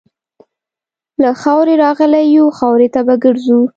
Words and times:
له 1.21 1.29
خاورې 1.41 1.73
راغلي 1.85 2.23
یو، 2.35 2.47
خاورې 2.57 2.87
ته 2.93 3.01
به 3.07 3.15
ګرځو. 3.23 3.59